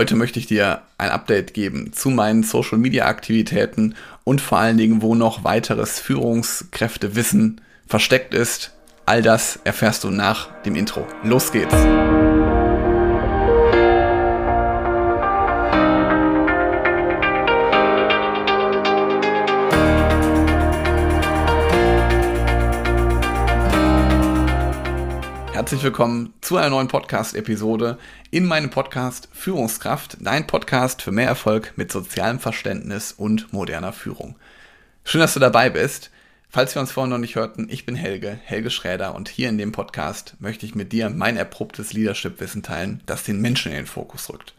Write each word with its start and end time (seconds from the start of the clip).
Heute 0.00 0.16
möchte 0.16 0.38
ich 0.38 0.46
dir 0.46 0.80
ein 0.96 1.10
Update 1.10 1.52
geben 1.52 1.92
zu 1.92 2.08
meinen 2.08 2.42
Social 2.42 2.78
Media 2.78 3.04
Aktivitäten 3.04 3.96
und 4.24 4.40
vor 4.40 4.56
allen 4.56 4.78
Dingen, 4.78 5.02
wo 5.02 5.14
noch 5.14 5.44
weiteres 5.44 6.00
Führungskräftewissen 6.00 7.60
versteckt 7.86 8.32
ist. 8.32 8.72
All 9.04 9.20
das 9.20 9.58
erfährst 9.64 10.04
du 10.04 10.08
nach 10.08 10.48
dem 10.62 10.74
Intro. 10.74 11.06
Los 11.22 11.52
geht's! 11.52 11.76
Herzlich 25.60 25.82
willkommen 25.82 26.32
zu 26.40 26.56
einer 26.56 26.70
neuen 26.70 26.88
Podcast-Episode 26.88 27.98
in 28.30 28.46
meinem 28.46 28.70
Podcast 28.70 29.28
Führungskraft, 29.30 30.16
dein 30.18 30.46
Podcast 30.46 31.02
für 31.02 31.12
mehr 31.12 31.28
Erfolg 31.28 31.74
mit 31.76 31.92
sozialem 31.92 32.38
Verständnis 32.38 33.12
und 33.12 33.52
moderner 33.52 33.92
Führung. 33.92 34.36
Schön, 35.04 35.20
dass 35.20 35.34
du 35.34 35.38
dabei 35.38 35.68
bist. 35.68 36.10
Falls 36.48 36.74
wir 36.74 36.80
uns 36.80 36.92
vorhin 36.92 37.10
noch 37.10 37.18
nicht 37.18 37.36
hörten, 37.36 37.68
ich 37.68 37.84
bin 37.84 37.94
Helge, 37.94 38.40
Helge 38.42 38.70
Schräder 38.70 39.14
und 39.14 39.28
hier 39.28 39.50
in 39.50 39.58
dem 39.58 39.70
Podcast 39.70 40.34
möchte 40.38 40.64
ich 40.64 40.74
mit 40.74 40.92
dir 40.92 41.10
mein 41.10 41.36
erprobtes 41.36 41.92
Leadership-Wissen 41.92 42.62
teilen, 42.62 43.02
das 43.04 43.24
den 43.24 43.42
Menschen 43.42 43.70
in 43.70 43.76
den 43.76 43.86
Fokus 43.86 44.30
rückt. 44.30 44.54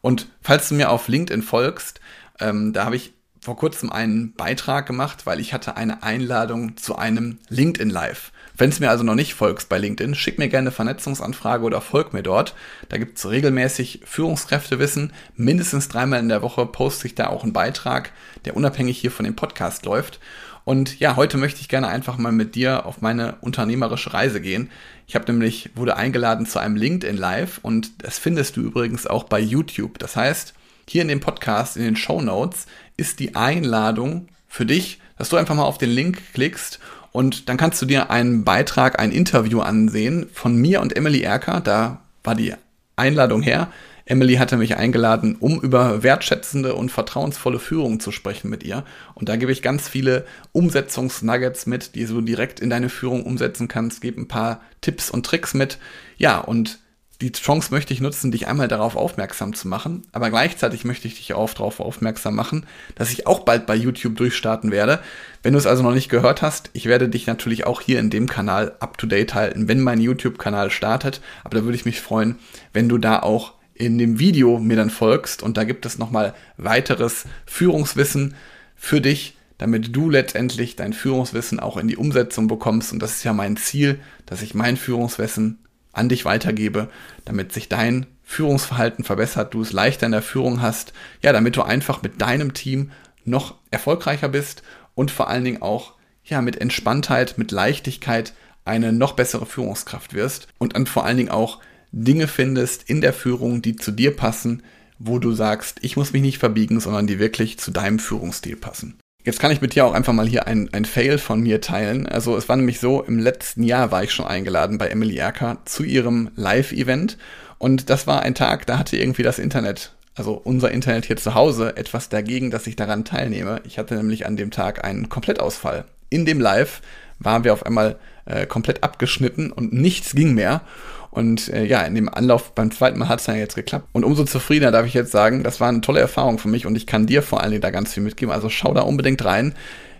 Und 0.00 0.28
falls 0.40 0.70
du 0.70 0.76
mir 0.76 0.88
auf 0.88 1.08
LinkedIn 1.08 1.42
folgst, 1.42 2.00
ähm, 2.40 2.72
da 2.72 2.86
habe 2.86 2.96
ich 2.96 3.12
vor 3.40 3.56
kurzem 3.56 3.90
einen 3.90 4.32
Beitrag 4.34 4.86
gemacht, 4.86 5.26
weil 5.26 5.40
ich 5.40 5.52
hatte 5.52 5.76
eine 5.76 6.02
Einladung 6.02 6.76
zu 6.76 6.96
einem 6.96 7.38
LinkedIn 7.48 7.90
Live. 7.90 8.32
Wenn 8.56 8.70
du 8.70 8.80
mir 8.80 8.90
also 8.90 9.04
noch 9.04 9.14
nicht 9.14 9.34
folgst 9.34 9.68
bei 9.68 9.78
LinkedIn, 9.78 10.16
schick 10.16 10.38
mir 10.38 10.48
gerne 10.48 10.68
eine 10.68 10.72
Vernetzungsanfrage 10.72 11.64
oder 11.64 11.80
folg 11.80 12.12
mir 12.12 12.24
dort. 12.24 12.54
Da 12.88 12.96
gibt 12.98 13.16
es 13.16 13.30
regelmäßig 13.30 14.00
Führungskräftewissen. 14.04 15.12
Mindestens 15.36 15.88
dreimal 15.88 16.18
in 16.18 16.28
der 16.28 16.42
Woche 16.42 16.66
poste 16.66 17.06
ich 17.06 17.14
da 17.14 17.28
auch 17.28 17.44
einen 17.44 17.52
Beitrag, 17.52 18.10
der 18.44 18.56
unabhängig 18.56 18.98
hier 18.98 19.12
von 19.12 19.24
dem 19.24 19.36
Podcast 19.36 19.84
läuft. 19.84 20.18
Und 20.64 20.98
ja, 20.98 21.16
heute 21.16 21.38
möchte 21.38 21.60
ich 21.60 21.68
gerne 21.68 21.88
einfach 21.88 22.18
mal 22.18 22.32
mit 22.32 22.54
dir 22.54 22.84
auf 22.84 23.00
meine 23.00 23.36
unternehmerische 23.40 24.12
Reise 24.12 24.40
gehen. 24.40 24.70
Ich 25.06 25.14
habe 25.14 25.32
nämlich, 25.32 25.70
wurde 25.76 25.96
eingeladen 25.96 26.44
zu 26.44 26.58
einem 26.58 26.76
LinkedIn 26.76 27.16
Live 27.16 27.60
und 27.62 28.02
das 28.02 28.18
findest 28.18 28.56
du 28.56 28.60
übrigens 28.60 29.06
auch 29.06 29.24
bei 29.24 29.38
YouTube. 29.40 29.98
Das 29.98 30.16
heißt, 30.16 30.52
hier 30.88 31.02
in 31.02 31.08
dem 31.08 31.20
Podcast, 31.20 31.76
in 31.76 31.84
den 31.84 31.96
Show 31.96 32.20
Notes, 32.20 32.66
ist 32.96 33.20
die 33.20 33.34
Einladung 33.34 34.28
für 34.48 34.66
dich, 34.66 35.00
dass 35.16 35.28
du 35.28 35.36
einfach 35.36 35.54
mal 35.54 35.64
auf 35.64 35.78
den 35.78 35.90
Link 35.90 36.22
klickst 36.32 36.80
und 37.12 37.48
dann 37.48 37.56
kannst 37.56 37.80
du 37.80 37.86
dir 37.86 38.10
einen 38.10 38.44
Beitrag, 38.44 38.98
ein 38.98 39.12
Interview 39.12 39.60
ansehen 39.60 40.28
von 40.32 40.56
mir 40.56 40.80
und 40.80 40.96
Emily 40.96 41.22
Erker. 41.22 41.60
Da 41.60 42.02
war 42.22 42.34
die 42.34 42.54
Einladung 42.96 43.42
her. 43.42 43.72
Emily 44.04 44.36
hatte 44.36 44.56
mich 44.56 44.76
eingeladen, 44.76 45.36
um 45.38 45.60
über 45.60 46.02
wertschätzende 46.02 46.74
und 46.74 46.90
vertrauensvolle 46.90 47.58
Führung 47.58 48.00
zu 48.00 48.10
sprechen 48.10 48.48
mit 48.48 48.62
ihr. 48.62 48.84
Und 49.14 49.28
da 49.28 49.36
gebe 49.36 49.52
ich 49.52 49.60
ganz 49.60 49.86
viele 49.88 50.24
Umsetzungsnuggets 50.52 51.66
mit, 51.66 51.94
die 51.94 52.06
du 52.06 52.20
direkt 52.22 52.60
in 52.60 52.70
deine 52.70 52.88
Führung 52.88 53.24
umsetzen 53.24 53.68
kannst. 53.68 54.00
Gebe 54.00 54.20
ein 54.20 54.28
paar 54.28 54.62
Tipps 54.80 55.10
und 55.10 55.26
Tricks 55.26 55.52
mit. 55.52 55.78
Ja, 56.16 56.38
und 56.38 56.78
die 57.20 57.32
Chance 57.32 57.72
möchte 57.72 57.92
ich 57.92 58.00
nutzen, 58.00 58.30
dich 58.30 58.46
einmal 58.46 58.68
darauf 58.68 58.94
aufmerksam 58.94 59.52
zu 59.52 59.66
machen, 59.66 60.02
aber 60.12 60.30
gleichzeitig 60.30 60.84
möchte 60.84 61.08
ich 61.08 61.16
dich 61.16 61.34
auch 61.34 61.52
darauf 61.52 61.80
aufmerksam 61.80 62.36
machen, 62.36 62.64
dass 62.94 63.10
ich 63.10 63.26
auch 63.26 63.40
bald 63.40 63.66
bei 63.66 63.74
YouTube 63.74 64.16
durchstarten 64.16 64.70
werde. 64.70 65.00
Wenn 65.42 65.52
du 65.52 65.58
es 65.58 65.66
also 65.66 65.82
noch 65.82 65.94
nicht 65.94 66.10
gehört 66.10 66.42
hast, 66.42 66.70
ich 66.74 66.86
werde 66.86 67.08
dich 67.08 67.26
natürlich 67.26 67.66
auch 67.66 67.80
hier 67.80 67.98
in 67.98 68.10
dem 68.10 68.28
Kanal 68.28 68.76
up 68.78 68.98
to 68.98 69.08
date 69.08 69.34
halten, 69.34 69.66
wenn 69.66 69.80
mein 69.80 70.00
YouTube-Kanal 70.00 70.70
startet. 70.70 71.20
Aber 71.42 71.58
da 71.58 71.64
würde 71.64 71.76
ich 71.76 71.84
mich 71.84 72.00
freuen, 72.00 72.36
wenn 72.72 72.88
du 72.88 72.98
da 72.98 73.18
auch 73.18 73.54
in 73.74 73.98
dem 73.98 74.20
Video 74.20 74.60
mir 74.60 74.76
dann 74.76 74.90
folgst 74.90 75.42
und 75.42 75.56
da 75.56 75.64
gibt 75.64 75.86
es 75.86 75.98
nochmal 75.98 76.34
weiteres 76.56 77.24
Führungswissen 77.46 78.34
für 78.76 79.00
dich, 79.00 79.36
damit 79.56 79.94
du 79.94 80.08
letztendlich 80.08 80.76
dein 80.76 80.92
Führungswissen 80.92 81.58
auch 81.58 81.76
in 81.76 81.88
die 81.88 81.96
Umsetzung 81.96 82.46
bekommst. 82.46 82.92
Und 82.92 83.00
das 83.00 83.14
ist 83.16 83.24
ja 83.24 83.32
mein 83.32 83.56
Ziel, 83.56 83.98
dass 84.24 84.42
ich 84.42 84.54
mein 84.54 84.76
Führungswissen 84.76 85.58
an 85.98 86.08
dich 86.08 86.24
weitergebe, 86.24 86.88
damit 87.24 87.52
sich 87.52 87.68
dein 87.68 88.06
Führungsverhalten 88.22 89.04
verbessert, 89.04 89.54
du 89.54 89.62
es 89.62 89.72
leichter 89.72 90.06
in 90.06 90.12
der 90.12 90.22
Führung 90.22 90.62
hast, 90.62 90.92
ja, 91.22 91.32
damit 91.32 91.56
du 91.56 91.62
einfach 91.62 92.02
mit 92.02 92.20
deinem 92.20 92.54
Team 92.54 92.90
noch 93.24 93.56
erfolgreicher 93.70 94.28
bist 94.28 94.62
und 94.94 95.10
vor 95.10 95.28
allen 95.28 95.44
Dingen 95.44 95.62
auch 95.62 95.94
ja 96.24 96.42
mit 96.42 96.60
Entspanntheit, 96.60 97.38
mit 97.38 97.52
Leichtigkeit 97.52 98.34
eine 98.64 98.92
noch 98.92 99.12
bessere 99.12 99.46
Führungskraft 99.46 100.14
wirst 100.14 100.48
und 100.58 100.74
dann 100.74 100.86
vor 100.86 101.04
allen 101.04 101.16
Dingen 101.16 101.30
auch 101.30 101.58
Dinge 101.90 102.28
findest 102.28 102.88
in 102.88 103.00
der 103.00 103.12
Führung, 103.12 103.62
die 103.62 103.76
zu 103.76 103.92
dir 103.92 104.14
passen, 104.14 104.62
wo 104.98 105.18
du 105.18 105.32
sagst, 105.32 105.78
ich 105.82 105.96
muss 105.96 106.12
mich 106.12 106.22
nicht 106.22 106.38
verbiegen, 106.38 106.80
sondern 106.80 107.06
die 107.06 107.18
wirklich 107.18 107.58
zu 107.58 107.70
deinem 107.70 107.98
Führungsstil 107.98 108.56
passen. 108.56 108.98
Jetzt 109.28 109.40
kann 109.40 109.52
ich 109.52 109.60
mit 109.60 109.74
dir 109.74 109.84
auch 109.84 109.92
einfach 109.92 110.14
mal 110.14 110.26
hier 110.26 110.46
ein, 110.46 110.70
ein 110.72 110.86
Fail 110.86 111.18
von 111.18 111.42
mir 111.42 111.60
teilen. 111.60 112.06
Also 112.06 112.34
es 112.38 112.48
war 112.48 112.56
nämlich 112.56 112.80
so, 112.80 113.02
im 113.02 113.18
letzten 113.18 113.62
Jahr 113.62 113.90
war 113.90 114.02
ich 114.02 114.10
schon 114.10 114.24
eingeladen 114.24 114.78
bei 114.78 114.88
Emily 114.88 115.18
Erker 115.18 115.58
zu 115.66 115.82
ihrem 115.82 116.30
Live-Event. 116.34 117.18
Und 117.58 117.90
das 117.90 118.06
war 118.06 118.22
ein 118.22 118.34
Tag, 118.34 118.64
da 118.64 118.78
hatte 118.78 118.96
irgendwie 118.96 119.22
das 119.22 119.38
Internet, 119.38 119.92
also 120.14 120.32
unser 120.32 120.70
Internet 120.70 121.04
hier 121.04 121.18
zu 121.18 121.34
Hause, 121.34 121.76
etwas 121.76 122.08
dagegen, 122.08 122.50
dass 122.50 122.66
ich 122.66 122.74
daran 122.74 123.04
teilnehme. 123.04 123.60
Ich 123.66 123.78
hatte 123.78 123.96
nämlich 123.96 124.24
an 124.24 124.38
dem 124.38 124.50
Tag 124.50 124.82
einen 124.82 125.10
Komplettausfall. 125.10 125.84
In 126.08 126.24
dem 126.24 126.40
Live 126.40 126.80
waren 127.18 127.44
wir 127.44 127.52
auf 127.52 127.66
einmal 127.66 127.98
äh, 128.26 128.46
komplett 128.46 128.82
abgeschnitten 128.82 129.52
und 129.52 129.72
nichts 129.72 130.14
ging 130.14 130.34
mehr. 130.34 130.62
Und 131.10 131.48
äh, 131.48 131.64
ja, 131.64 131.82
in 131.82 131.94
dem 131.94 132.08
Anlauf 132.08 132.54
beim 132.54 132.70
zweiten 132.70 132.98
Mal 132.98 133.08
hat 133.08 133.20
es 133.20 133.26
dann 133.26 133.38
jetzt 133.38 133.54
geklappt. 133.54 133.88
Und 133.92 134.04
umso 134.04 134.24
zufriedener 134.24 134.70
darf 134.70 134.86
ich 134.86 134.94
jetzt 134.94 135.10
sagen, 135.10 135.42
das 135.42 135.60
war 135.60 135.68
eine 135.68 135.80
tolle 135.80 136.00
Erfahrung 136.00 136.38
für 136.38 136.48
mich 136.48 136.66
und 136.66 136.76
ich 136.76 136.86
kann 136.86 137.06
dir 137.06 137.22
vor 137.22 137.40
allen 137.40 137.50
Dingen 137.50 137.62
da 137.62 137.70
ganz 137.70 137.94
viel 137.94 138.02
mitgeben. 138.02 138.32
Also 138.32 138.48
schau 138.48 138.74
da 138.74 138.82
unbedingt 138.82 139.24
rein. 139.24 139.54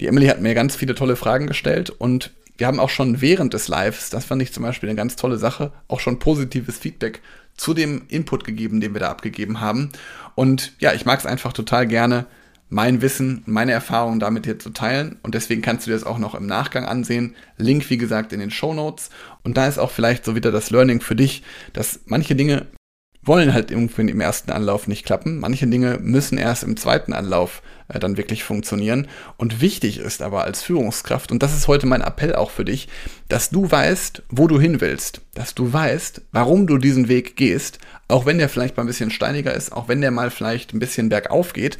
Die 0.00 0.06
Emily 0.06 0.26
hat 0.26 0.40
mir 0.40 0.54
ganz 0.54 0.76
viele 0.76 0.94
tolle 0.94 1.16
Fragen 1.16 1.46
gestellt 1.46 1.90
und 1.90 2.32
wir 2.58 2.66
haben 2.66 2.78
auch 2.78 2.90
schon 2.90 3.22
während 3.22 3.54
des 3.54 3.68
Lives, 3.68 4.10
das 4.10 4.26
fand 4.26 4.42
ich 4.42 4.52
zum 4.52 4.62
Beispiel 4.62 4.90
eine 4.90 4.96
ganz 4.96 5.16
tolle 5.16 5.38
Sache, 5.38 5.72
auch 5.88 5.98
schon 5.98 6.18
positives 6.18 6.78
Feedback 6.78 7.22
zu 7.56 7.72
dem 7.72 8.02
Input 8.08 8.44
gegeben, 8.44 8.80
den 8.80 8.92
wir 8.94 9.00
da 9.00 9.10
abgegeben 9.10 9.60
haben. 9.60 9.90
Und 10.34 10.72
ja, 10.78 10.92
ich 10.92 11.06
mag 11.06 11.18
es 11.18 11.26
einfach 11.26 11.54
total 11.54 11.86
gerne, 11.86 12.26
mein 12.70 13.02
Wissen, 13.02 13.42
meine 13.46 13.72
Erfahrungen 13.72 14.20
damit 14.20 14.46
hier 14.46 14.58
zu 14.58 14.70
teilen. 14.70 15.18
Und 15.22 15.34
deswegen 15.34 15.60
kannst 15.60 15.86
du 15.86 15.90
dir 15.90 15.96
das 15.96 16.06
auch 16.06 16.18
noch 16.18 16.34
im 16.34 16.46
Nachgang 16.46 16.86
ansehen. 16.86 17.34
Link, 17.58 17.90
wie 17.90 17.98
gesagt, 17.98 18.32
in 18.32 18.40
den 18.40 18.52
Show 18.52 18.72
Notes. 18.72 19.10
Und 19.42 19.56
da 19.56 19.66
ist 19.66 19.78
auch 19.78 19.90
vielleicht 19.90 20.24
so 20.24 20.36
wieder 20.36 20.52
das 20.52 20.70
Learning 20.70 21.00
für 21.00 21.16
dich, 21.16 21.42
dass 21.72 22.00
manche 22.06 22.36
Dinge 22.36 22.66
wollen 23.22 23.52
halt 23.52 23.70
irgendwie 23.70 24.08
im 24.08 24.20
ersten 24.20 24.50
Anlauf 24.50 24.86
nicht 24.86 25.04
klappen. 25.04 25.40
Manche 25.40 25.66
Dinge 25.66 25.98
müssen 26.00 26.38
erst 26.38 26.62
im 26.62 26.76
zweiten 26.76 27.12
Anlauf 27.12 27.60
äh, 27.88 27.98
dann 27.98 28.16
wirklich 28.16 28.44
funktionieren. 28.44 29.08
Und 29.36 29.60
wichtig 29.60 29.98
ist 29.98 30.22
aber 30.22 30.44
als 30.44 30.62
Führungskraft, 30.62 31.30
und 31.30 31.42
das 31.42 31.54
ist 31.54 31.68
heute 31.68 31.86
mein 31.86 32.00
Appell 32.00 32.34
auch 32.34 32.50
für 32.50 32.64
dich, 32.64 32.88
dass 33.28 33.50
du 33.50 33.70
weißt, 33.70 34.22
wo 34.30 34.46
du 34.46 34.58
hin 34.58 34.80
willst. 34.80 35.20
Dass 35.34 35.54
du 35.54 35.70
weißt, 35.70 36.22
warum 36.32 36.66
du 36.66 36.78
diesen 36.78 37.08
Weg 37.08 37.36
gehst. 37.36 37.78
Auch 38.08 38.26
wenn 38.26 38.38
der 38.38 38.48
vielleicht 38.48 38.76
mal 38.76 38.84
ein 38.84 38.88
bisschen 38.88 39.10
steiniger 39.10 39.52
ist, 39.52 39.72
auch 39.72 39.88
wenn 39.88 40.00
der 40.00 40.12
mal 40.12 40.30
vielleicht 40.30 40.72
ein 40.72 40.78
bisschen 40.78 41.08
bergauf 41.08 41.52
geht 41.52 41.78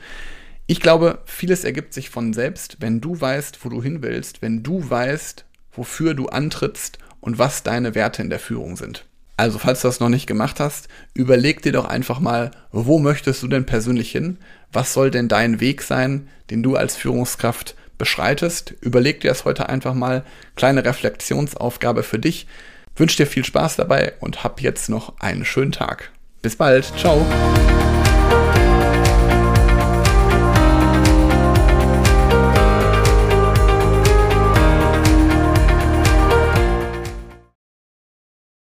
ich 0.71 0.79
glaube, 0.79 1.19
vieles 1.25 1.65
ergibt 1.65 1.93
sich 1.93 2.11
von 2.11 2.33
selbst, 2.33 2.77
wenn 2.79 3.01
du 3.01 3.21
weißt, 3.21 3.65
wo 3.65 3.69
du 3.69 3.83
hin 3.83 4.03
willst, 4.03 4.41
wenn 4.41 4.63
du 4.63 4.89
weißt, 4.89 5.45
wofür 5.73 6.15
du 6.15 6.29
antrittst 6.29 7.01
und 7.21 7.41
was 7.41 7.65
deine 7.65 7.97
Werte 7.97 8.23
in 8.23 8.31
der 8.31 8.39
Führung 8.39 8.77
sind. 8.77 9.05
Also, 9.37 9.59
falls 9.59 9.81
du 9.81 9.89
das 9.89 9.99
noch 9.99 10.11
nicht 10.11 10.29
gemacht 10.29 10.61
hast, 10.61 10.87
überleg 11.13 11.61
dir 11.63 11.73
doch 11.73 11.87
einfach 11.87 12.21
mal, 12.21 12.53
wo 12.71 13.01
möchtest 13.01 13.43
du 13.43 13.49
denn 13.49 13.67
persönlich 13.67 14.13
hin? 14.13 14.39
Was 14.73 14.93
soll 14.93 15.11
denn 15.11 15.27
dein 15.27 15.59
Weg 15.59 15.83
sein, 15.83 16.29
den 16.51 16.63
du 16.63 16.77
als 16.77 16.95
Führungskraft 16.95 17.75
beschreitest? 17.99 18.73
Überleg 18.81 19.23
dir 19.23 19.31
das 19.31 19.45
heute 19.45 19.69
einfach 19.69 19.95
mal. 19.95 20.25
Kleine 20.55 20.85
Reflexionsaufgabe 20.85 22.05
für 22.05 22.21
dich. 22.21 22.47
Wünsche 22.95 23.17
dir 23.17 23.27
viel 23.27 23.45
Spaß 23.45 23.75
dabei 23.75 24.13
und 24.21 24.45
hab 24.45 24.61
jetzt 24.61 24.89
noch 24.89 25.19
einen 25.19 25.45
schönen 25.45 25.73
Tag. 25.73 26.13
Bis 26.43 26.55
bald. 26.55 26.85
Ciao. 26.97 27.27